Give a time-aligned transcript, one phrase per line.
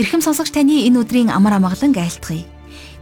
[0.00, 2.48] Ирхэм сонсогч таны энэ өдрийн амар амгалан айлтгая.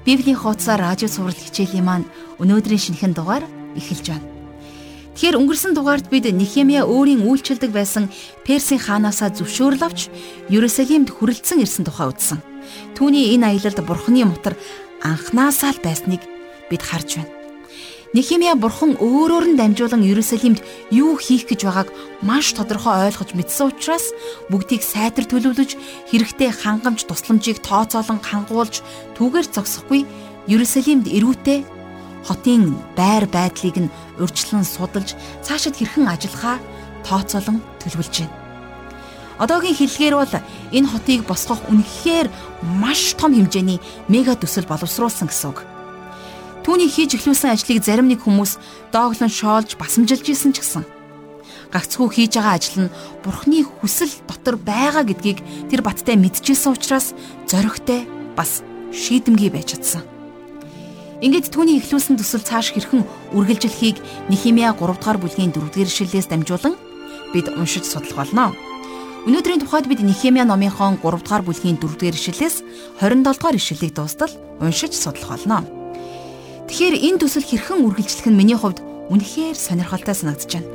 [0.03, 2.11] Библийн хуудасаар радио цаурал хичээлийн маань
[2.43, 3.47] өнөөдрийн шинэхэн дугаар
[3.79, 4.27] эхэлж байна.
[5.15, 8.11] Тэгэхээр өнгөрсөн дугаард бид Нехемия өөрийн үйлчлдэг байсан
[8.43, 10.11] Персийн хаанаасаа зөвшөөрөл авч
[10.51, 12.43] Ерүсалимд хүрэлцэн ирсэн тухай үзсэн.
[12.99, 14.59] Түүний энэ аялалд Бурхны мотор
[14.99, 16.27] анхнаасаа л байсныг
[16.67, 17.38] бид харж байна.
[18.17, 21.93] Нехемия бурхан өөрөөр нь дамжуулан Иерусалимд юу хийх гэж байгааг
[22.25, 24.17] маш тодорхой ойлгож мэдсэн учраас
[24.49, 25.77] бүгдийг сайтар төлөвлөж
[26.09, 28.81] хэрэгтэй хангамж тусламжийг тооцоолон хангуулж
[29.13, 30.09] түүгээр зогсохгүй
[30.49, 31.69] Иерусалимд эрүүтэй
[32.25, 35.13] хотын байр байдлыг нь урьдчилан судалж
[35.45, 36.57] цаашид хэрхэн ажиллахаа
[37.05, 38.37] тооцоолон төлөвлөж байна.
[39.37, 40.35] Одоогийн хэллэгээр бол
[40.73, 42.33] энэ хотыг босгох үнэхээр
[42.81, 45.78] маш том хэмжээний мега төсөл боловсруулсан гэсэн үг.
[46.69, 48.61] Түүний хийж эхлүүлсэн ажлыг зарим нэг хүмүүс
[48.93, 50.85] дооглон шоолж басамжилж исэн ч гэсэн
[51.73, 52.93] гагцхүү хийж байгаа ажил нь
[53.25, 55.41] бурхны хүсэл дотор байгаа гэдгийг
[55.73, 57.17] тэр баттай мэдчихсэн учраас
[57.49, 58.05] зоригтой
[58.37, 58.61] бас
[58.93, 60.05] шийдэмгий байж чадсан.
[61.25, 66.77] Ингээд түүний эхлүүлсэн төсөл цааш хэрхэн үргэлжлэхийг Нехимия 3 дугаар бүлгийн 4 дугаар ишлэлээс дамжуулан
[67.33, 68.53] бид уншиж судлах болно.
[69.25, 72.61] Өнөөдрийн тухайд бид Нехемия номынхон 3 дугаар бүлгийн 4 дугаар ишлэлээс
[73.01, 75.78] 27 дугаар ишлэлийг дуустал уншиж судлах болно.
[76.69, 80.69] Тэгэхээр энэ төсөл хэрхэн үргэлжлэх нь миний хувьд үнэхээр сонирхолтой санагдаж байна.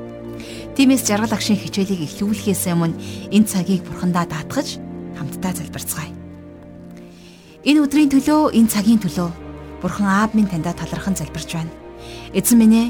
[0.73, 2.97] Тиймээс жаргал агшийн хичээлийг эхлүүлэхээс өмнө
[3.29, 4.81] энэ цагийг бурхандаа даатгаж
[5.13, 6.09] хамтдаа залбирцгаая.
[7.69, 9.29] Энэ өдрийн төлөө, энэ цагийн төлөө
[9.85, 11.69] бурхан аав минь таньда талархан залбирч байна.
[12.33, 12.89] Эзэн минь ээ,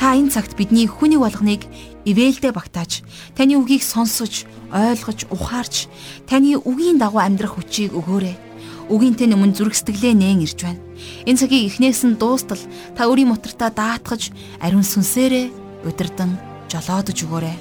[0.00, 1.68] та энэ цагт бидний хүний болгоныг
[2.08, 3.04] ивэлдэ багтааж,
[3.36, 5.84] таны үгийг сонсож, ойлгож, ухаарч,
[6.24, 8.51] таны үгийн дагуу амьдрах хүчийг өгөөрэй
[8.90, 10.82] үгийнтэй өмнө зүрх сэтгэлээ нээн ирж байна.
[11.26, 12.62] Энэ цагийг эхнээс нь дуустал
[12.96, 16.38] та өөрийн мотортаа даатгаж ариун сүнсээрээ удирдан
[16.70, 17.56] жолоодож өгөөрэй.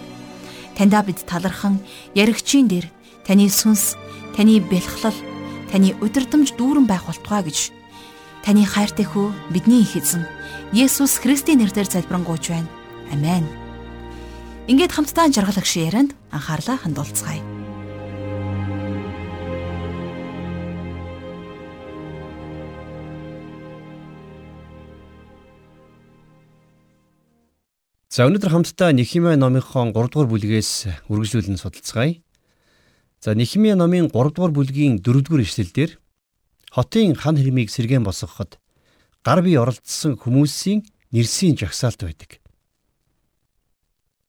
[0.78, 1.78] Таньда бид талархан
[2.16, 2.88] яригчийн дээр
[3.28, 4.00] таны сүнс,
[4.34, 5.18] таны бэлхлал,
[5.70, 7.60] таны удирдамж дүүрэн байх болтугай гэж
[8.46, 10.26] таны хайртай хүү бидний их эзэн
[10.74, 12.70] Есүс Христийн нэрээр залбирanгуйч байна.
[13.12, 13.46] Амен.
[14.72, 17.51] Ингээд хамтдаа жаргалах шиг ярианд анхаарлаа хандуулцгаая.
[28.12, 32.20] За өнөөдөр хамтдаа Нехимия номынхон 3 дугаар бүлгээс үргэлжлүүлэн судалцгаая.
[33.24, 35.96] За Нехимия номын 3 дугаар бүлгийн 4 дугаар ишлэлдэр
[36.76, 38.60] хотын хан хэрмийг сэргэн босгоход
[39.24, 40.84] гар бие оролцсон хүмүүсийн
[41.16, 42.44] нэрсийн жагсаалт байдаг.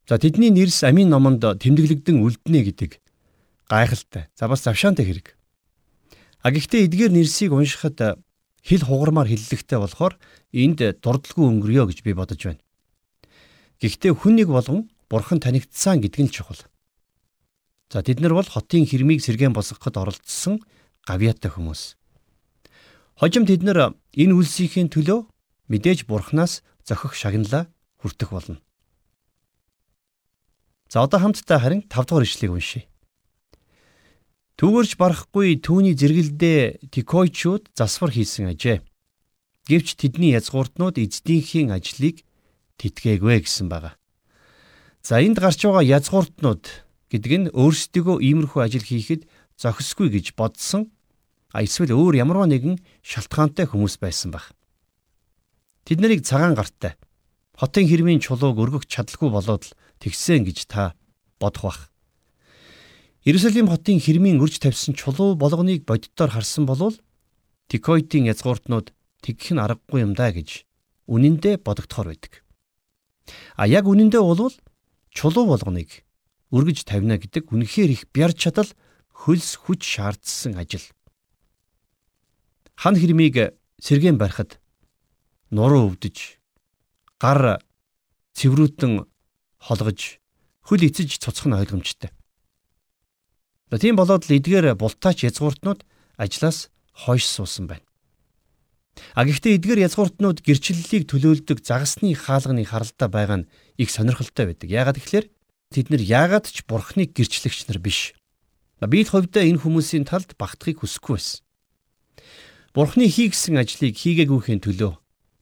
[0.06, 3.02] За тэдний нэрс амийн номонд тэмдэглэгдэн үлднэ гэдэг
[3.66, 4.30] гайхалтай.
[4.38, 5.34] За бас завшаантай хэрэг.
[6.38, 7.98] А гэхдээ эдгээр нэрсийг уншихад
[8.62, 10.22] хэл хугармаар хиллэгтэй болохоор
[10.54, 12.62] энд дурдлаггүй өнгөрье гэж би бодож байна.
[13.82, 16.62] Гэхдээ хүн нэг болгон бурхан танигдсан гэдэг нь чухал.
[17.90, 20.62] За тэд нар бол хотын хэрмийг сэргэн босгоход оролцсон
[21.02, 21.98] гавьяатай хүмүүс.
[23.18, 25.26] Хожим тэд нар энэ үлсийнхээ төлөө
[25.66, 27.66] мэдээж бурхнаас зохих шагналаа
[27.98, 28.62] хүртэх болно.
[30.86, 32.86] За одоо хамтдаа харин 5 дугаар ишлэгийг уншийе.
[34.62, 38.78] Түүгэрч барахгүй түүний зэрэгэлдээ тикойчуд засвар хийсэн ажээ.
[39.66, 42.22] Гэвч тэдний язгууртнууд эзэдийнхээ ажлыг
[42.78, 43.96] титгээгүй гэсэн байгаа.
[45.02, 46.64] За энд гарч байгаа язгууртнууд
[47.10, 49.26] гэдэг нь өөрсдөө иймэрхүү ажил хийхэд
[49.58, 50.88] зохисгүй гэж бодсон
[51.52, 54.54] а эсвэл өөр ямарваа нэгэн шалтгаантай хүмүүс байсан баг.
[55.84, 56.96] Тэд нарыг цагаан гарттай
[57.58, 60.96] хотын хэрмийн чулууг өргөх чадaltaгүй болоод л тэгсэн гэж та
[61.36, 61.80] бодох бах.
[63.22, 66.96] Иерусалим хотын хэрмийн өрж тавьсан чулуу болгоныг боддоор харсан болвол
[67.70, 68.90] Тикойтын язгууртнууд
[69.22, 70.66] тэгэх нь аргагүй юм да гэж
[71.06, 72.41] үнэндээ бодогдохоор байдаг.
[73.56, 74.54] А яг үнэндээ болвол
[75.12, 76.02] чулуу болгоныг
[76.52, 78.68] өргөж тавина гэдэг үнэхээр их бяр чадал
[79.12, 80.84] хөлс хүч шаардсан ажил.
[82.76, 84.58] Хан хэрмийг сэргэн барихад
[85.50, 86.42] нуруу өвдөж
[87.22, 87.62] гар
[88.34, 89.06] цэврүүтэн
[89.62, 90.18] холгож
[90.66, 92.10] хөл эцэж цоцох нь ойлгомжтой.
[93.72, 95.84] Тийм болоод л эдгээр бултаач язгууртнууд
[96.18, 97.86] ажлаас хойш суусан байна.
[99.16, 103.48] А гэхдээ эдгээр язгууртнууд гэрчлэлийг төлөөлдөг загасны хаалганы харалтай байгаа нь
[103.80, 104.68] их сонирхолтой байдаг.
[104.68, 105.32] Яагаад гэвэл
[105.72, 108.12] тэд нар яагаад ч бурхныг гэрчлэгч нар биш.
[108.84, 111.40] Би л хувьдаа энэ хүмүүсийн талд багтахыг хүсэхгүй байсан.
[112.76, 114.92] Бурхны хийгсэн ажлыг хийгээгүйхэн төлөө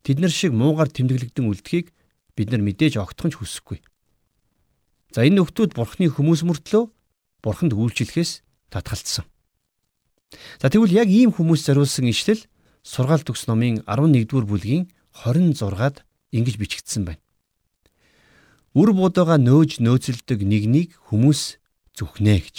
[0.07, 1.95] тэд нар шиг муугар тэмдэглэгдэн үлдэхийг
[2.35, 3.79] бид нар мэдээж огтхон ч хүсэхгүй.
[5.15, 6.85] За энэ нөхдүүд бурхны хүмүүс мөртлөө
[7.43, 9.27] бурханд үйлчлэхээс татгалцсан.
[10.63, 12.47] За тэгвэл яг ийм хүмүүс зориулсан ишлэл
[12.83, 17.23] сургаалт төгс номын 11-р бүлгийн 26-ад ингэж бичигдсэн байна.
[18.75, 21.59] Үр будаагаа нөөж нөөцөлдөг нэгнийг хүмүүс
[21.99, 22.59] зүхнэ гэж.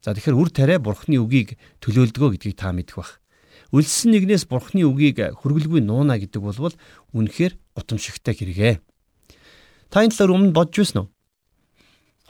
[0.00, 3.20] За тэгэхээр үр тариа бурхны үгийг төлөөлдгөө гэдгийг та мэдэх бах.
[3.68, 6.72] Үлссэн нэгнээс бурхны үгийг хөргөлгүй нууна гэдэг бол
[7.12, 8.80] үнэхээр гутамшигтай хэрэгээ.
[9.92, 11.08] Та энэ талаар өмнө бодж байсан уу?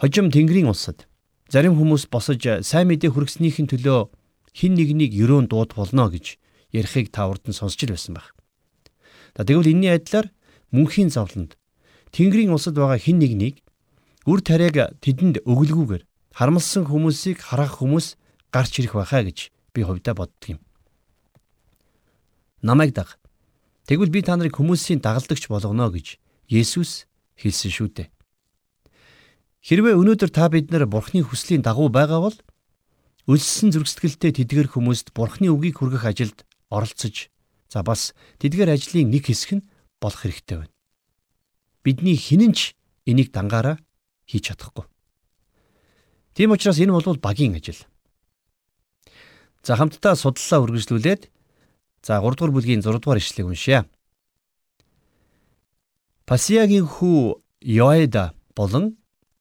[0.02, 1.06] Хожим Тэнгэрийн улсад
[1.46, 4.10] зарим хүмүүс босож сайн мэдээ хүргэснийхэн төлөө
[4.54, 6.38] хин нэгнийг ерөөн дууд болно гэж
[6.72, 8.34] ярихыг та урд нь сонсч л байсан байх.
[9.36, 10.32] За тэгвэл энэний адилаар
[10.72, 11.56] мөнхийн зовлонд
[12.12, 13.60] Тэнгэрийн улсад байгаа хин нэгнийг
[14.24, 18.16] үр тариаг тэдэнд өгөлгүйгээр харамлсан хүмүүсийг харах хүмүүс
[18.52, 20.60] гарч ирэх байхаа гэж би хувьдаа боддөг юм.
[22.62, 23.20] Намайг даг.
[23.86, 26.18] Тэгвэл би та нарыг хүмүүсийн дагалдагч болгоно гэж
[26.48, 27.04] Есүс
[27.36, 28.08] хэлсэн шүү дээ.
[29.64, 32.36] Хэрвээ өнөөдөр та бид нар Бурхны хүслийн дагуу байгаа бол
[33.28, 37.28] өлссөн зүрхсэтгэлтэй тэдгэр хүмүүст Бурхны үгийг хүргэх ажилд оролцож
[37.68, 39.66] за бас тэдгээр ажлын нэг хэсэг нь
[40.00, 40.74] болох хэрэгтэй байна.
[41.84, 43.76] Бидний хинэн ч энийг дангаараа
[44.28, 44.84] хийж чадахгүй.
[46.34, 47.80] Тийм учраас энэ бол багийн ажил.
[49.62, 51.22] За хамтдаа судлалаа үргэлжлүүлээд
[52.02, 53.80] за 3 дугаар бүлгийн 6 дугаар ишлэгийг уншъя.
[56.28, 58.96] Пасиагийн хүү Йоэда болон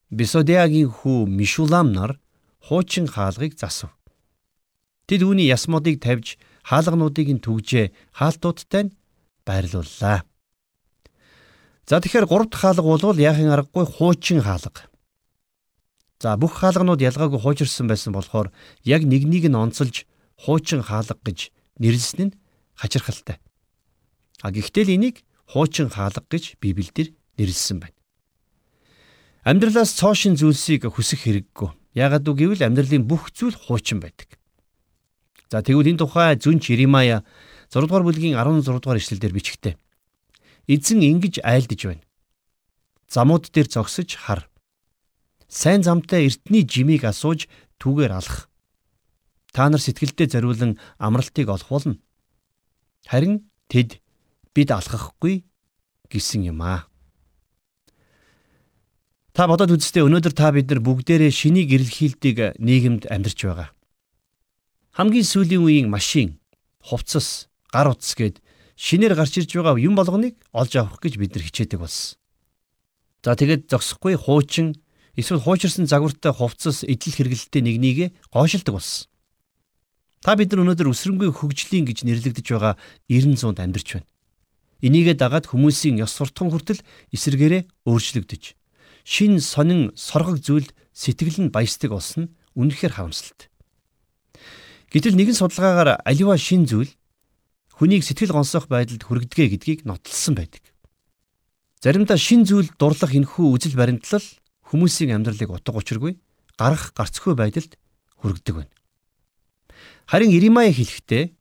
[0.10, 2.20] Бисодеагийн хүү Мишулам нар
[2.64, 3.92] хуучин хаалгыг засав.
[5.08, 8.96] Тэд үүний ясмодыг тавьж хаалгануудыг нь түгжээ хаалтуудтай нь
[9.48, 10.28] байрлууллаа.
[11.88, 14.92] За тэгэхээр гурав дахь хаалга бол яахын аргагүй хуучин хаалга.
[16.20, 18.52] За бүх хаалганууд ялгаагүй хуучирсан байсан болохоор
[18.84, 20.04] яг нэгнийг нь онцолж
[20.36, 22.38] хуучин хаалга гэж нэрлсэн нь
[22.76, 23.40] хачирхалтай.
[24.44, 27.96] А гэхдээ л энийг хуучин хаалга гэж Библиэлд нэрлсэн байна.
[29.48, 31.72] Амьдралаас цоошин зүйлсийг хүсэх хэрэггүй.
[31.96, 34.36] Яагаад гэвэл амьдралын бүх зүйл хуучин байдаг.
[35.48, 37.24] За тэгвэл энэ тухай зүнч Иремая
[37.72, 39.80] 6 дугаар бүлгийн 16 дугаар ишлэлдэр бичгтээ.
[40.68, 42.04] Эзэн ингэж айлдж байна.
[43.08, 44.52] Замууд дээр зогсож хар.
[45.48, 47.48] Сайн замтай эртний жимийг асууж
[47.80, 48.52] түүгээр алах.
[49.56, 51.96] Та нар сэтгэлдээ зориулан амралтыг олох болно.
[53.08, 54.04] Харин тэд
[54.52, 55.48] бид алхахгүй
[56.12, 56.92] гэсэн юм аа.
[59.32, 63.77] Та бодоод үзтээ өнөөдөр та бид нар бүгдээрээ шинийг эрэлхийлдэг нийгэмд амьдарч байгаа.
[64.98, 66.42] Хамгийн сүүлийн үеийн машин,
[66.82, 68.42] хувцас, гар утас гээд
[68.74, 72.18] шинээр гарч ирж байгаа юм болгоныг олж авах гэж бид нар хичээдэг болсон.
[73.22, 74.74] За тэгээд зогсохгүй хуучин
[75.14, 79.06] эсвэл хуучирсан загвартай хувцас идэл хэрэглэлтэй нэгнийг гойшилдог болсон.
[80.26, 82.74] Та бид нар өнөөдөр өсрөнгүй хөгжлийн гэж нэрлэгдэж байгаа
[83.06, 84.10] 90 100-д амьдарч байна.
[84.82, 86.82] Энийгээ дагаад хүмүүсийн ёс суртахуун хүртэл
[87.14, 88.44] эсэргээрээ өөрчлөгдөж
[89.06, 93.54] шин сонин соргог зүйл сэтгэл нь баясдаг болсон нь үнэхээр харамсалтай.
[94.88, 96.88] Гэтэл нэгэн судалгаагаар аливаа шин зүйл
[97.76, 100.64] хүнийг сэтгэл гонсоох байдалд хүргэдэг гэдгийг нотолсон байдаг.
[101.84, 104.24] Заримдаа шин зүйл дурлах энхүү үжил баримтлал
[104.72, 106.16] хүмүүсийн амьдралыг утга учиргүй
[106.56, 107.76] гарах гарцгүй байдалд
[108.24, 108.74] хүргэдэг байна.
[110.08, 111.36] Харин Иремая хэлэхдээ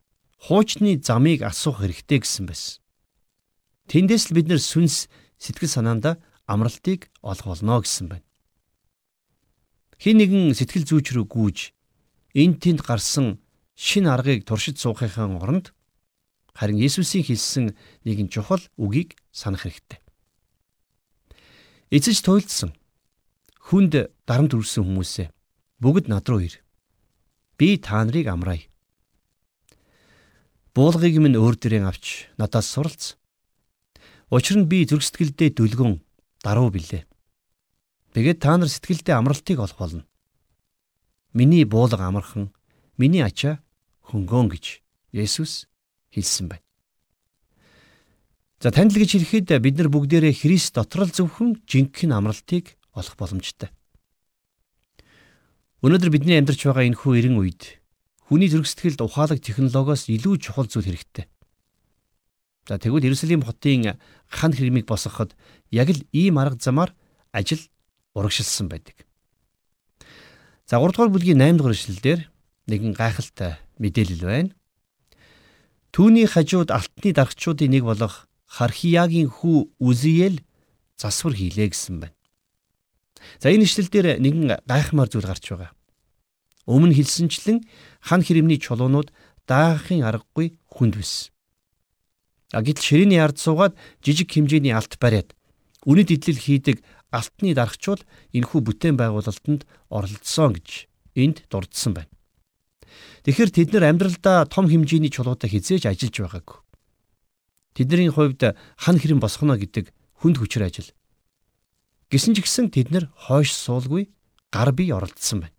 [0.51, 2.83] хуучны замыг асуух хэрэгтэй гэсэн байсан.
[3.87, 5.07] Тэндээс л бид нэр сүнс
[5.39, 6.19] сэтгэл санаанда
[6.51, 8.27] амралтыг олох болно гэсэн байна.
[10.03, 11.76] Хин нэгэн сэтгэл зүйч рүү гүйж
[12.37, 13.41] эн тэнд гарсан
[13.73, 15.73] шин аргыг туршиж суухын оронд
[16.53, 17.73] харин Есүсийн хэлсэн
[18.05, 20.01] нэгэн чухал үгийг санах хэрэгтэй.
[21.89, 22.77] Эцэж туйлдсан
[23.73, 25.29] хүнд дарамт үрсэн хүмүүсээ
[25.81, 26.61] бүгд над руу ир.
[27.57, 28.69] Би та нарыг амраая.
[30.77, 33.17] Буулгыг минь өөр дээрээ авч надаас суралц.
[34.29, 36.05] Учир нь би зүрхсэтгэлдээ дүлгэн
[36.45, 37.09] даруй билээ.
[38.13, 40.05] Тэгээд та нар сэтгэлдээ амралтыг олох болно.
[41.37, 42.49] Миний буулга амархан,
[42.97, 43.61] миний ачаа
[44.09, 44.81] хөнгөн гэж
[45.13, 45.69] Есүс
[46.09, 46.65] хэлсэн байна.
[48.57, 53.69] За танил гэж хэлэхэд бид нар бүгдээрээ Христ дотор л зөвхөн жинхэнэ амралтыг олох боломжтой.
[55.85, 57.85] Өнөөдөр бидний амьдарч байгаа энэ хүү эрен үед
[58.33, 61.29] хүний сэтгэлд ухаалаг технологиос илүү чухал зүйл хэрэгтэй.
[62.65, 64.01] За тэгвэл Иерусалим хотын
[64.33, 65.37] хан хэрмийг босгоход
[65.69, 66.97] яг л ийм арга замаар
[67.29, 67.61] ажил
[68.17, 69.06] урагшилсан байдаг.
[70.67, 72.21] За 3 дугаар бүлгийн 8 дугаар эшлэлдэр
[72.67, 74.51] нэгэн гайхалтай мэдээлэл байна.
[75.95, 80.43] Түүний хажууд алтны дарагчдын нэг болох Хархиягийн хүү Үзиел
[80.99, 82.19] засвар хийлээ гэсэн байна.
[83.39, 85.71] За энэ ишлэл дээр нэгэн гайхмаар зүйл гарч байгаа.
[86.67, 87.63] Өмнө хэлсэнчлэн
[88.03, 89.15] хан хэрэмний чулуунууд
[89.47, 91.31] даахын аргагүй хүнд биш.
[92.51, 95.31] А гэтэл ширээний ард суугаад жижиг хэмжээний алт бариад
[95.87, 102.13] үнэт идэл хийдэг алтны дарагчуул энэхүү бүтээн байгуулалтанд оролцсон гэж энд дурдсан байна.
[103.25, 106.59] Тэгэхээр тэд нар амьдралдаа том хэмжээний чулуутай хизээж ажиллаж байгаагүй.
[107.75, 110.91] Тэдний хувьд хан хэрэм босгоно гэдэг хүнд хүчээр ажил.
[112.09, 114.15] Гисэн ч гэсэн тэд нар хойш суулгүй
[114.55, 115.57] гар бие оролдсон байна.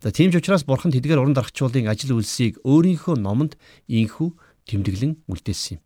[0.00, 3.58] За тийм ч учраас бурхан тэдгээр уран дарагчуулын ажил үйлсийг өөрийнхөө номонд
[3.90, 4.30] инхүү
[4.70, 5.82] тэмдэглэн үлдээсэн юм.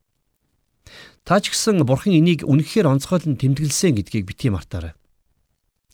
[1.22, 4.94] Та ч гэсэн бурхан энийг үнэхээр онцгойлон тэмдэглэсэн гэдгийг бити мартаарай.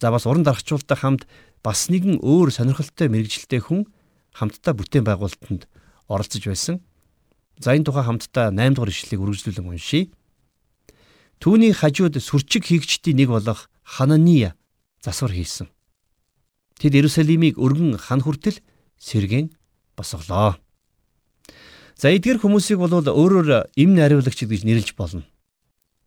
[0.00, 1.26] За бас уран дарагчуултай хамт
[1.62, 3.90] бас нэгэн өөр сонирхолтой мэрэгжилтэй хүн
[4.32, 5.66] хамтдаа бүтээн байгуулалтанд
[6.08, 6.80] оролцож байсан.
[7.58, 10.10] За энэ тухай хамтдаа 8 дугаар ишлэлийг үргэлжлүүлэн уншийе.
[11.42, 14.54] Түүний хажууд сүрчиг хийгчдийн нэг болох Ханания
[15.02, 15.66] засвар хийсэн.
[16.78, 18.62] Тэд Иерусалимыг өргөн хан хүртэл
[18.98, 19.50] сэргэн
[19.98, 20.58] босголоо.
[21.98, 25.26] За эдгээр хүмүүсийг бол өөрөөр им наривлагч гэж нэрлэж болно.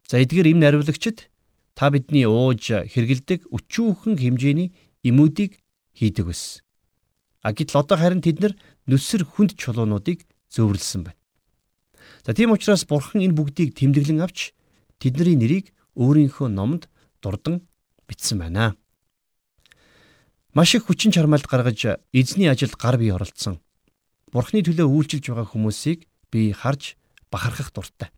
[0.08, 1.28] За эдгээр им наривлагчид
[1.76, 4.72] та бидний ууж хэргэлдэг өчүүхэн хэмжээний
[5.04, 5.60] имүүдийг
[5.92, 6.64] хийдэг байсан.
[7.44, 8.54] А гэтэл одоо харин тэд нар
[8.88, 10.24] нүсэр хүнд чулуунуудыг
[10.56, 11.20] зөөвөрлсөн байна.
[12.24, 14.56] За тийм учраас бурхан энэ бүгдийг тэмдэглэн авч
[14.96, 16.88] тэдний нэрийг өөрийнхөө номонд
[17.20, 17.68] дурдан
[18.08, 18.80] бичсэн байна.
[20.56, 23.60] Маш их хүчин чармайлт гаргаж эзний ажилд гар бие оролцсон.
[24.32, 26.96] Бурхны төлөө үйлчилж байгаа хүмүүсийг би харж
[27.28, 28.10] бахархах дуртай.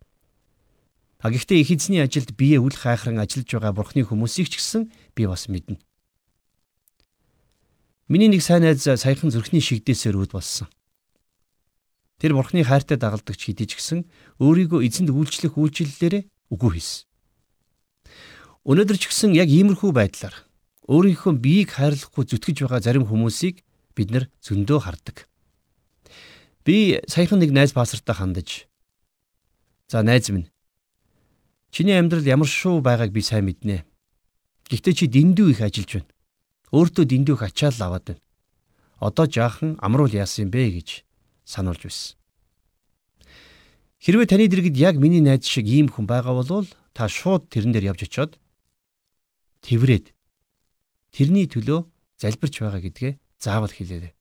[1.24, 5.26] А гэхдээ их эзний ажилд бие үл хайхран ажиллаж байгаа бурхны хүмүүсийг ч гэсэн би
[5.26, 5.82] бас мэднэ.
[8.12, 10.68] Миний нэг сайн найз саяхан зүрхний шигдээсээр үүд болсон.
[12.20, 14.06] Тэр бурхны хайртай дагалдагч хэдий ч гэсэн
[14.44, 17.08] өөрийгөө эзэнд үйлчлэх үйлчлэлээрээ үгүй хийсэн.
[18.68, 20.36] Өнөөдөр ч гэсэн яг иймэрхүү байдлаар
[20.92, 23.64] өөрийнхөө биеийг хайрлахгүй зүтгэж байгаа зарим хүмүүсийг
[23.96, 25.28] бид нар зөндөө хардаг.
[26.64, 28.68] Би саяхан нэг найз пастортай хандаж
[29.88, 30.48] "За найз минь
[31.72, 33.84] чиний амьдрал ямар шоу байгааг би сайн мэднэ.
[34.70, 36.12] Гэхдээ чи дэндүү их ажиллаж байна.
[36.72, 38.22] Өөртөө дэндүү их ачаал аваад байна.
[39.02, 41.04] Одоо жаахан амруул яасан бэ гэж
[41.44, 42.16] сануулж байсан.
[44.00, 47.92] Хэрвээ таны дэргэд яг миний найз шиг ийм хүн байгаа бол та шууд тэрэн дээр
[47.92, 48.40] явж очиод
[49.68, 50.16] тэрврээд
[51.12, 51.88] тэрний төлөө
[52.22, 54.14] залбирч байгаа гэдгээ заавал хэлээрэй.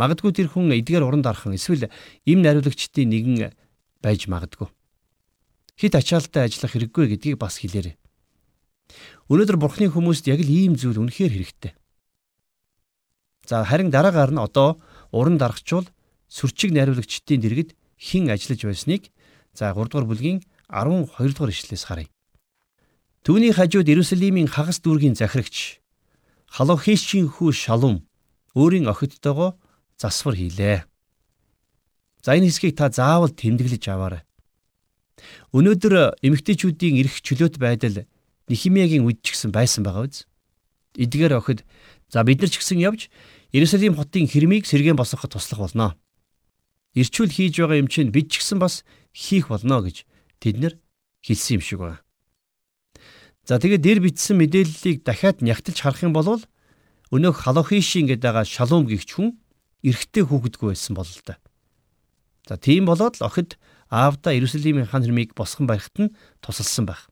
[0.00, 1.92] Магадгүй тэр хүн эдгээр уран дархан эсвэл
[2.24, 3.52] им нариулагчдын нэгэн
[4.00, 4.72] байж магадгүй.
[5.76, 8.00] Хит ачаалтай ажиллах хэрэггүй гэдгийг бас хэлээрэй.
[9.28, 11.72] Өнөөдөр бурхны хүмүүст яг л ийм зүйл үнэхээр хэрэгтэй.
[13.44, 14.80] За харин дараагаар нь одоо
[15.12, 15.84] уран дарагчул
[16.32, 19.02] сүрчиг нариулагчдын дэргэд хэн ажиллаж байсныг
[19.52, 20.38] за 3 дугаар бүлгийн
[20.72, 22.08] 12 дугаар ишлээс харъя.
[23.20, 25.82] Түүний хажууд Иерусалимийн хагас дүүргийн захирагч
[26.50, 28.08] Халохишийн хүү Шалум
[28.56, 29.60] өөрийн охидтойгоо
[30.00, 30.88] засвар хийлээ.
[32.24, 34.24] За энэ хэсгийг та заавал тэмдэглэж аваарай.
[35.52, 38.08] Өнөөдөр эмэгтэйчүүдийн эрх чөлөөт байдал
[38.48, 40.24] Нихимиягийн үед ч гэсэн байсан байгаа биз?
[40.96, 41.68] Эдгээр охид
[42.08, 43.12] за бид нар ч гэсэн явж
[43.52, 45.94] Иерусалим хотын хэрмийг сэргээн босгоход туслах болно.
[46.96, 50.08] Ирчүүл хийж байгаа юм чинь бид ч гэсэн бас хийх болно гэж
[50.40, 50.74] тэд нар
[51.22, 52.00] хэлсэн юм шиг байна.
[53.46, 56.42] За тэгээд дээр бичсэн мэдээллийг дахиад нягтлж харах юм бол
[57.10, 59.39] өнөөх Халохишин гэдэг Шалум гихч хүн
[59.82, 61.36] эрэгтэй хүүхэдгүй байсан бол л да.
[62.48, 63.58] За тийм болоод л охид
[63.90, 67.10] аавда Иерусалимийн хан хэрмийг босгон барихт нь тусалсан байх.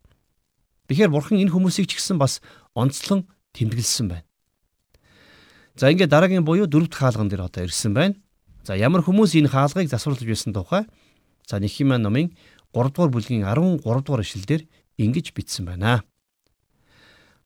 [0.88, 2.40] Тэгэхээр бурхан энэ хүмүүсийг ч гэсэн бас
[2.72, 4.26] онцлон тэмдэглэсэн байна.
[5.76, 8.16] За ингээд дараагийн буюу дөрөвт хаалган дээр одоо ирсэн байна.
[8.64, 10.84] За ямар хүмүүс энэ хаалгыг засварлаж байсан тухай
[11.46, 12.34] за Нехимия номын
[12.74, 14.66] 3 дугаар бүлгийн 13 дугаар ишлэлдэр
[14.98, 16.02] ингэж бичсэн байна.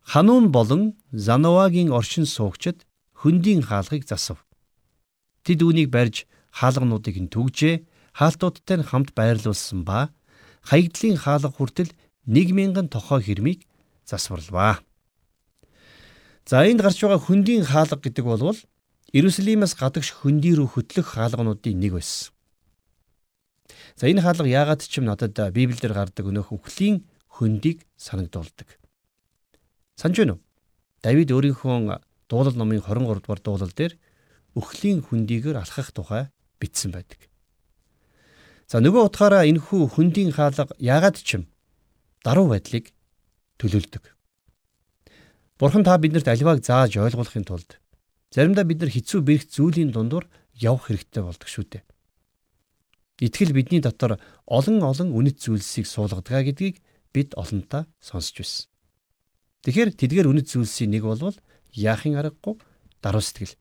[0.03, 4.43] Ханун болон Зановагийн оршин суугчид хөндийн хаалгыг засав.
[5.43, 7.83] Тэд үүнийг барьж хаалгануудыг нь түгжээ,
[8.15, 10.15] хаалтуудтай нь хамт байрлуулсан ба
[10.69, 11.91] хаягдлын хаалга хүртэл
[12.27, 13.67] 1000 тохой хэрмийг
[14.07, 14.85] засварлаа.
[16.47, 18.59] За энд гарч байгаа хөндийн хаалга гэдэг бол
[19.13, 22.33] Иерусалимаас гадагш хөндөй рүү хөтлөх хаалгануудын нэг байсан.
[23.99, 28.81] За энэ хаалга яагаад ч юм надад Библиэлд гардаг өнөөх өхлийн хөндийг санагдуулдаг.
[30.01, 30.43] Санж байна уу?
[31.05, 33.93] Давид өөрийнхөө дуулал номын 23 дугаар дуулал дээр
[34.59, 36.29] өхлийн хөндийгээр алхах тухай
[36.61, 37.29] бичсэн байдаг.
[38.69, 41.45] За нөгөө утгаараа энэхүү хөндийн хаалга яагаад ч юм
[42.25, 42.93] даруй байдлыг
[43.61, 44.05] төлөөлдөг.
[45.61, 47.79] Бурхан та биднэрт аливааг зааж ойлгуулахын тулд
[48.33, 50.25] заримдаа бид нар хэцүү бэрх зүйлийн дундуур
[50.57, 51.85] явах хэрэгтэй болдог шүү дээ.
[53.23, 54.19] Итгэл бидний дотор
[54.49, 56.81] олон олон үнэт зүйлсийг суулгадаг гэдгийг
[57.13, 58.67] бид олонтаа сонсч байсан.
[59.63, 61.37] Тэгэхээр тэдгээр үнэт зүйлсийн нэг бол
[61.71, 62.57] яахын аргагүй
[63.05, 63.55] даруй сэтгэл.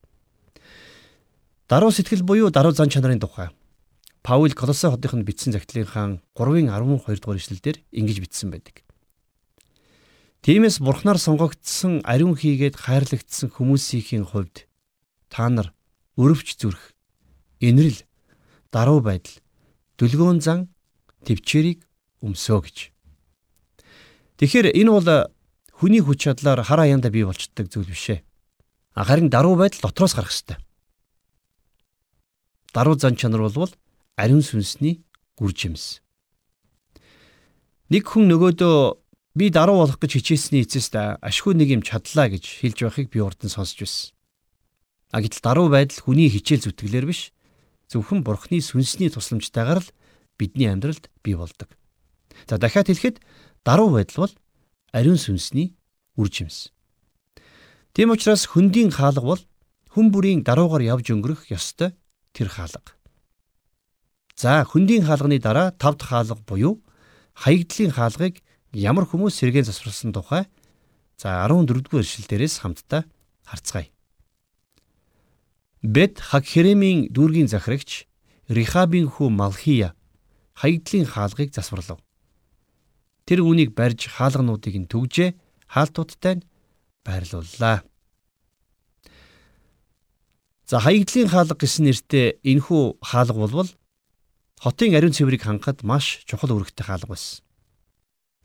[1.72, 3.48] Даруй сэтгэл буюу даруй зан чанарын тухай.
[4.20, 8.84] Паул Колоссе хотынд бичсэн захидлынхаа 3-ын 12 дугаар эшлэлдэр ингэж бичсэн байдаг.
[10.44, 14.68] Тиймээс бурхнаар сонгогдсон ариун хийгээд хайрлагдсан хүмүүсийн хувьд
[15.32, 15.72] та нар
[16.20, 16.92] өрөвч зүрх,
[17.56, 18.04] инрэл,
[18.68, 19.40] даруй байдал,
[19.96, 20.68] дүлгөөн зан,
[21.24, 21.88] төвчээрийг
[22.20, 22.76] өмсөө гэж.
[24.36, 25.08] Тэгэхээр энэ бол
[25.72, 28.20] хүний хүч чадлаар хар аяанда бий болчдөг зүйл биш ээ.
[28.92, 30.60] Харин даруй байдал дотроос гарах ёстой.
[32.72, 33.72] Даруй зан чанар бол
[34.16, 35.04] ариун сүнсний
[35.40, 36.00] үр жимс.
[37.92, 38.76] Нэг хүн нөгөөдөө
[39.36, 43.44] би даруй болох гэж хичээсний эцэст ашгүй нэг юм чадлаа гэж хэлж байхыг би урд
[43.44, 44.16] нь сонсч байсан.
[45.12, 47.36] А гэтэл даруй байдал хүний хичээл зүтгэлээр биш
[47.92, 49.92] зөвхөн бурхны сүнсний тусламжтайгаар л
[50.40, 51.68] бидний амьдралд бий болдог.
[52.48, 53.20] За дахиад хэлэхэд
[53.64, 54.34] даруй байдал бол
[54.96, 55.76] ариун сүнсний
[56.16, 56.72] үр жимс.
[57.92, 59.42] Тийм учраас хөндийн хаалга бол
[59.92, 61.92] хүн бүрийн даруугаар явж өнгөрөх ёстой
[62.32, 62.96] тэр хаалга.
[64.36, 66.82] За хөндийн хаалганы дараа тав дахь хаалга буюу
[67.34, 70.48] хаягдлын хаалгыг ямар хүмүүс сэргээн засварласан тухай
[71.20, 73.04] за 14 дугаар эшлэл дээрээс хамтдаа
[73.44, 73.88] харцгаая.
[75.82, 78.06] Бет Хакхеремийн дүүргийн захирагч
[78.48, 79.94] Рихабийн хүү Малхия
[80.54, 81.98] хаягдлын хаалгыг засварлав.
[83.26, 85.34] Тэр үүнийг барьж хаалгануудыг нь түгжээ
[85.66, 86.46] хаалтуудтай нь
[87.06, 87.82] байрлууллаа.
[90.72, 93.68] За хаягдлын хаалга гэсэн нэртэй энэхүү хаалга болвол
[94.56, 97.44] хотын ариун цэврийг хангахад маш чухал үүрэгтэй хаалга байсан.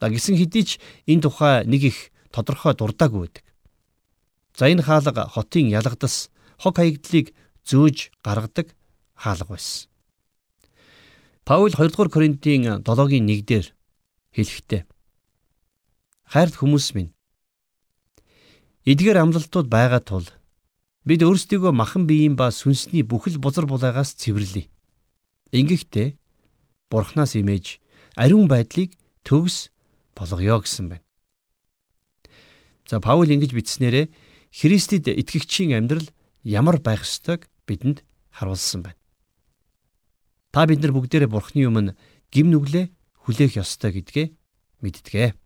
[0.03, 0.71] За гисэн хэдий ч
[1.07, 3.47] энэ тухай нэг их тодорхой дурдаагүй байдаг.
[4.59, 6.27] За энэ хаалга хотын ялгадас
[6.59, 7.31] хог хаягдлыг
[7.63, 8.75] зөөж гаргадаг
[9.15, 9.87] хаалга байсан.
[11.47, 13.71] Паул 2 дугаар Коринтын 7-гийн 1-дэр
[14.35, 14.83] хэлэхдээ
[16.27, 17.15] Хайрт хүмүүс минь
[18.83, 20.27] Эдгээр амлалтууд байгаа тул
[21.07, 24.67] бид өөрсдийгөө махан биеийн ба сүнсний бүхэл бузар булаагаас цэвэрлэе.
[25.55, 26.19] Ингэхдээ
[26.91, 27.79] Бурханаас имэж
[28.19, 28.91] ариун байдлыг
[29.23, 29.71] төгс
[30.11, 31.05] болгоё гэсэн байна.
[32.91, 34.11] За Паул ингэж бичснээрээ
[34.51, 36.11] Христэд итгэгчийн амьдрал
[36.43, 38.03] ямар байх ёстойг бидэнд
[38.35, 38.99] харуулсан байна.
[40.51, 41.95] Та бид нар бүгдээрээ Бурхны өмнө
[42.35, 42.91] гим нүглээ
[43.23, 44.27] хүлээх ёстой гэдгээ
[44.83, 45.39] мэддэг.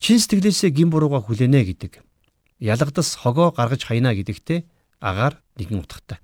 [0.00, 2.09] Чин сэтгэлээсээ гин бурууга хүлэнэ гэдэг.
[2.60, 4.68] Ялгадас хогоо гаргаж хайна гэдэгтээ
[5.00, 6.20] агаар нэгэн утгатай.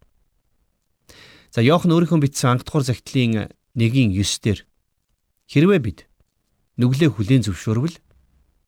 [1.48, 4.60] За Йохан өөрийнхөө бичсэн анх дугаар захидлын 1-ийн 9 дээр
[5.48, 5.98] хэрвээ бид
[6.76, 7.96] нүглээ хүлээн зөвшөөрвөл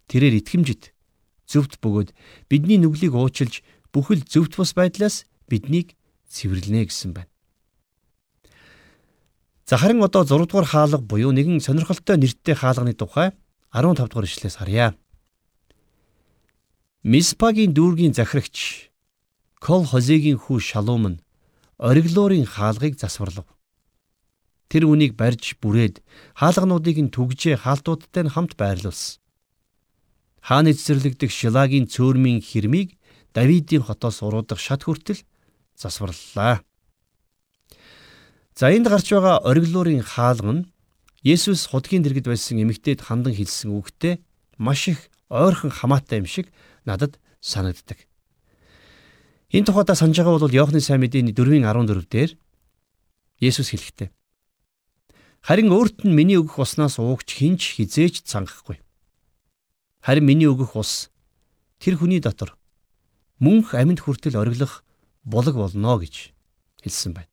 [0.08, 0.96] тэрээр итгэмжит
[1.44, 2.16] зөвхт бөгөөд
[2.48, 3.60] бидний нүглийг уучилж
[3.92, 5.92] бүхэл зөвхт бус байдлаас биднийг
[6.32, 7.32] цэвэрлэнэ гэсэн байна.
[9.68, 13.36] За харин одоо 6 дугаар хаалга буюу нэгэн сонирхолтой нэртэй хаалганы тухай
[13.72, 14.96] 15 дугаар ишлээс харъя.
[17.04, 18.90] Миспагийн дүүргийн захирагч
[19.62, 21.22] Кол Хозегийн хүү Шалум нь
[21.78, 23.46] ориглуурын хаалгыг засварлав.
[24.66, 26.02] Тэр үнийг барьж бүрээд
[26.34, 29.22] хаалгануудыг нь түгжээ хаалтуудтай нь хамт байрлуулсан.
[30.42, 32.98] Хааны цэцэрлэгдэх Шилагийн цөөрмийн хэрмийг
[33.30, 35.22] Давидын хотоос уруудах шат хүртэл
[35.78, 36.66] засварлаа.
[38.58, 40.66] За энд гарч байгаа ориглуурын хаалга нь
[41.22, 44.18] Есүс худгийн дэргэд байсан эмэгтэйд хандан хэлсэн үгтэй
[44.58, 46.50] маш их ойрхон хамаатай юм шиг
[46.88, 48.08] надад санагддаг.
[49.52, 52.30] Энэ тухайда санаж байгаа бол Иохны сайн мэдээний 4:14 дээр
[53.44, 54.08] Есүс хэлэхдээ
[55.44, 58.82] Харин өөрт нь миний өгөх уснаас уугч хинч хизээч цангахгүй.
[60.02, 61.08] Харин миний өгөх ус
[61.78, 62.58] тэр хүний дотор
[63.38, 64.82] мөнх амьд хүртэл ориглох
[65.22, 66.34] булаг болно гэж
[66.82, 67.32] хэлсэн байна.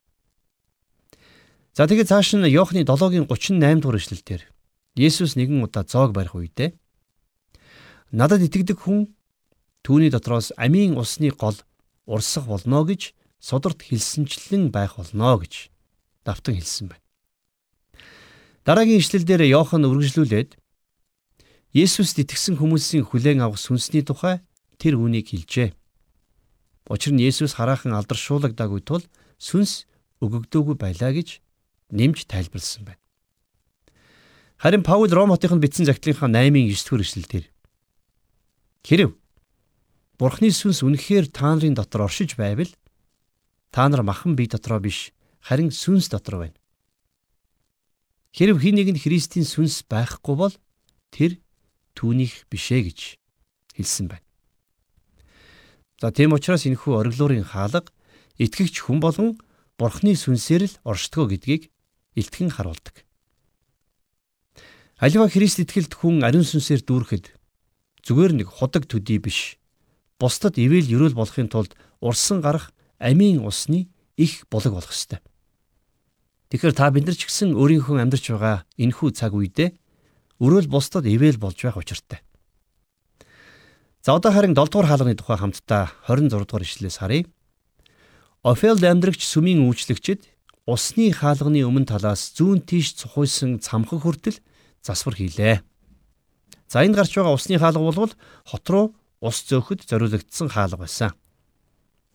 [1.74, 4.42] За тэгээд цааш нь Иохны 7-гийн 38 дугаар эшлэлдэр
[4.96, 6.72] Есүс нэгэн удаа зоог барих үедээ
[8.14, 9.12] надад итгэдэг хүн
[9.86, 11.54] түүний дотроос амийн усны гол
[12.10, 15.70] урсах болно гэж содорт хэлсэнчлэн байх болно гэж
[16.26, 17.04] давтан хэлсэн байна.
[18.66, 20.58] Дараагийн ишлэлдэр Иохан үргэлжлүүлээд
[21.70, 24.42] Есүст итгэсэн хүмүүсийн хүлээн авах сүнсний тухай
[24.82, 25.70] тэр үнийг хэлжээ.
[26.90, 29.04] Учир нь Есүс хараахан алдаршуулагдаагүй тул
[29.38, 29.86] сүнс
[30.18, 31.38] өгөгдөөгүй байлаа гэж
[31.94, 33.02] нэмж тайлбарлсан байна.
[34.58, 37.44] Харин Паул Ром хотынд бичсэн загтлынхаа 8-ын 9 дугаар эшлэлдэр
[38.86, 39.12] Хэрв
[40.16, 42.72] Бурхны сүнс үнэхээр та нарын дотор оршиж байвал
[43.68, 45.12] та нар махан бие дотроо биш
[45.44, 46.58] харин сүнс дотор байна.
[48.32, 50.54] Хэрв хин нэгэнд Христийн сүнс байхгүй бол
[51.12, 51.36] тэр
[51.92, 53.00] түүнийх бишээ гэж
[53.76, 54.24] хэлсэн байна.
[56.00, 57.84] За тийм учраас энэхүү ориглуурын хаалга
[58.40, 59.36] итгэгч хүн болон
[59.76, 61.68] Бурхны сүнсээр л оршдгоо гэдгийг
[62.16, 63.04] илтгэн харуулдаг.
[64.96, 67.36] Аливаа Христ итгэлд хүн ариун сүнсээр дүүрэхэд
[68.08, 69.60] зүгээр нэг худаг төдий биш.
[70.18, 75.20] Бусдад ивэл ерөөл болохын тулд урсан гарах амийн усны их булаг болох ёстой.
[76.48, 79.76] Тэгэхээр та бид нар ч гэсэн өөрийнхөө амьдарч байгаа энэхүү цаг үедээ
[80.40, 82.24] өрөөл бусдад ивэл болж байх учиртай.
[84.00, 87.26] За одоо харин 7 дугаар хаалганы тухай хамтдаа 26 дугаар ишлэлээс харъя.
[88.46, 90.30] Офелд амьдрагч сүмийн үйлчлэгчид
[90.70, 94.38] усны хаалганы өмнө талаас зүүн тийш цухойсон цамхан хүртэл
[94.86, 95.60] засвар хийлээ.
[96.70, 98.14] За энд гарч байгаа усны хаалга бол
[98.46, 101.12] хот руу ус зөөхөд зориулагдсан хаалга байсан.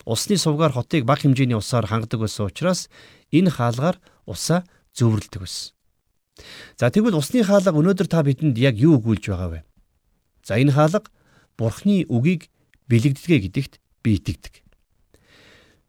[0.05, 2.89] усны сувгаар хотыг бага хэмжээний усаар хангадаг байсан учраас
[3.31, 4.65] энэ хаалгаар усаа
[4.97, 5.73] зөөвөрлөдөг байсан.
[6.77, 9.59] За тэгвэл усны хаалга өнөөдөр та бидэнд яг юу өгүүлж байгаа вэ?
[10.43, 11.05] За энэ хаалга
[11.57, 12.49] Бурхны үгийг
[12.89, 14.65] бэлэгдэгэ гэдэгт би итгэдэг.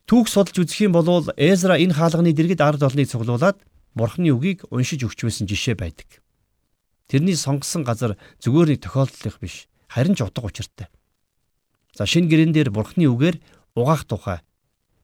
[0.04, 1.08] Түүх судалж үзэх юм бол
[1.40, 3.56] Эзра энэ хаалганы дэргэд ард олныг цуглуулад
[3.96, 6.20] Бурхны үгийг уншиж өгч байсан жишээ байдаг.
[7.08, 9.56] Тэрний сонгосон газар зүгээр нэг тохиолдол их биш,
[9.88, 10.88] харин ч утга учиртай.
[11.92, 13.36] За шинэ гэрэн дээр Бурхны үгээр
[13.76, 14.40] угаах тухай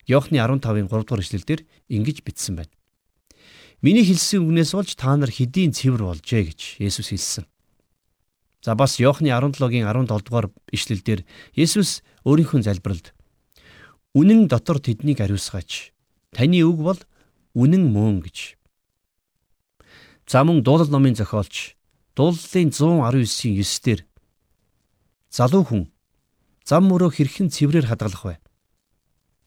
[0.09, 2.73] Иохны 15-ын 3 дугаар эшлэлдэр ингэж бичсэн байна.
[3.85, 7.45] Миний хэлсэн үгнээс болж та нар хэдийн цэвэр болжээ гэж Есүс хэлсэн.
[8.65, 13.13] За бас Иохны 17-гийн 17 дугаар ишлэлдэр Есүс өөрийнхөө залбиралд
[14.17, 15.93] Үнэн дотор тэднийг ариусгаач.
[16.33, 16.99] Таны үг бол
[17.53, 18.57] үнэн мөн гэж.
[20.25, 21.77] За мөн дуулал номын зохиолч
[22.17, 24.01] дууллын 119-ийн 9-дэр
[25.29, 25.83] залуу хүн
[26.65, 28.35] зам мөрөө хэрхэн цэврээр хадгалах вэ?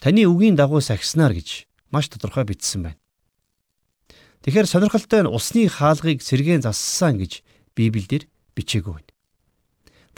[0.03, 3.01] Таны үгийн дагуу сахиснаар гэж маш тодорхой бичсэн байна.
[4.43, 7.47] Тэгэхээр сонирхолтой нь усны хаалгыг сэргээн зассан гэж
[7.79, 8.27] Библиэлд
[8.59, 9.11] бичээгүй байна.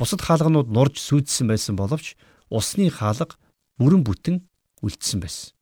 [0.01, 2.17] Бусад хаалганууд нурж сүйдсэн байсан боловч
[2.49, 3.37] усны хаалга
[3.77, 4.49] бүрэн бүтэн
[4.81, 5.53] үлдсэн байсан.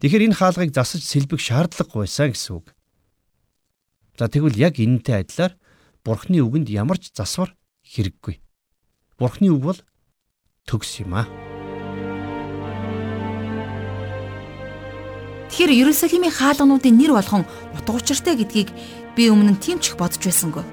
[0.00, 2.72] Тэгэхээр энэ хаалгыг засаж сэлбэх шаардлагагүй байсан гэсэн үг.
[4.18, 5.58] За тэгвэл яг энэтэй адилаар
[6.04, 7.56] Бурхны үгэнд ямар ч засвар
[7.88, 8.38] хэрэггүй.
[9.18, 9.80] Бурхны үг бол
[10.68, 11.26] төгс юм аа.
[15.54, 17.46] Тэгэхээр Ерүсалимийн хаалгануудын нэр болгон
[17.76, 18.74] утга учиртай гэдгийг
[19.14, 20.66] би өмнө нь тийм ч их бодож байсангүй.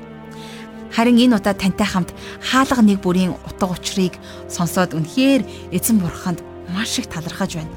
[0.92, 4.18] Харин энэ удаа тантай хамт хаалга нэг бүрийн утга учирыг
[4.50, 6.42] сонсоод үнэхээр эзэн бурханд
[6.74, 7.72] маш их талархаж байна.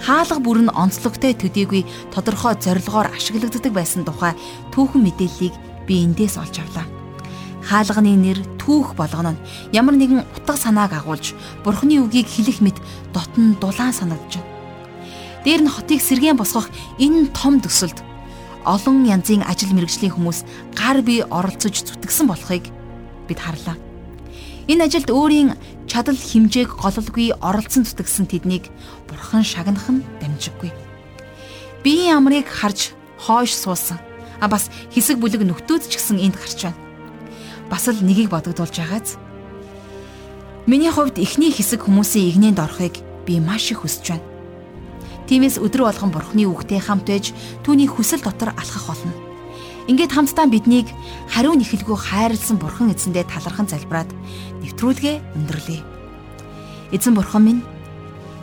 [0.00, 1.82] Хаалга бүр нь онцлогтой төдийгүй
[2.14, 4.32] тодорхой зорилгоор ашиглагддаг байсан тухай
[4.72, 5.54] түүхэн мэдээллийг
[5.88, 6.95] би эндээс олж авлаа.
[7.66, 9.42] Хаалганы нэр түүх болгоно нь
[9.74, 11.34] ямар нэгэн утга санааг агуулж
[11.66, 12.78] бурхны үгийг хэлэх мэт
[13.10, 14.54] дотн дулаан санагдж байна.
[15.42, 16.70] Дээр нь хотыг сэргээн босгох
[17.02, 17.98] энэ том төсөлд
[18.66, 20.46] олон янзын ажил мэргэжлийн хүмүүс
[20.78, 22.70] гар бие оролцож зүтгэсэн болохыг
[23.26, 23.74] бид харлаа.
[24.66, 25.54] Энэ ажилд өөрийн
[25.86, 28.70] чадал хэмжээг гололгүй оролцсон зүтгэсэн тэднийг
[29.06, 30.74] бурхан шагнах нь дамжиггүй.
[31.86, 32.90] Биеийн амрыг харж
[33.22, 33.98] хойш суусан.
[34.42, 36.85] А бас хэсэг бүлэг нөхдөөд ч гэсэн энд гарч байна.
[37.70, 39.18] Бас л нэгийг бодогдуулж байгааз.
[40.66, 44.26] Миний хувьд эхний хэсэг хүмүүсийн игнэнд орохыг би маш их хүсэж байна.
[45.26, 47.34] Тиймээс өдрө болгон Бурхны үгтэй хамт байж
[47.66, 49.14] түүний хүсэл дотор алхах болно.
[49.90, 50.86] Ингээд хамтдаа биднийг
[51.30, 54.10] хариу нэхэлгүй хайрлсан Бурхан эзэндээ талархан залбираад
[54.62, 55.82] нэвтрүүлгээ өндөрлөе.
[56.94, 57.62] Эзэн Бурхан минь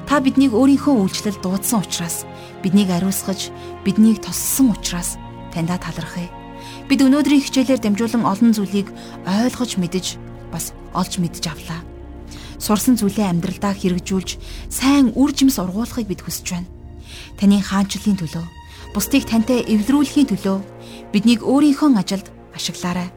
[0.08, 2.28] та биднийг өөрийнхөө үйлчлэл дуудсан учраас
[2.64, 3.52] биднийг ариусгаж
[3.88, 5.16] биднийг тоссон учраас
[5.52, 6.43] таньда талархъя.
[6.90, 8.88] Бид өнөөдрийн хичээлээр дамжуулан олон зүйлийг
[9.26, 10.06] ойлгож мэдэж
[10.52, 11.94] бас олж мэдж авлаа
[12.64, 14.40] сурсан зүйлээ амьдралдаа хэрэгжүүлж
[14.72, 16.72] сайн үр жимс ургуулахыг бид хүсэж байна.
[17.36, 18.46] Таны хаанчлалын төлөө,
[18.96, 20.58] бусдыг тантай эвлэрүүлэхийн төлөө
[21.12, 23.12] биднийг өөрийнхөө ажилд ашиглаарай.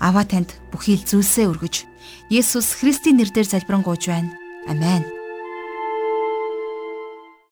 [0.00, 1.84] Аваа танд бүхий л зүйлсээ өргөж,
[2.32, 4.32] Есүс Христийн нэрээр залбирanгуйж байна.
[4.64, 5.21] Амен.